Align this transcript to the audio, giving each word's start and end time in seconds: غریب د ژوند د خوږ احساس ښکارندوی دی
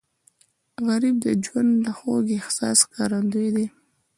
غریب 0.87 1.15
د 1.23 1.25
ژوند 1.45 1.71
د 1.85 1.87
خوږ 1.97 2.25
احساس 2.39 2.77
ښکارندوی 2.85 3.49
دی 3.55 3.65